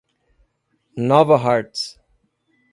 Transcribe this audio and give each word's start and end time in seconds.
Nova 1.11 1.37
Hartz 1.43 2.01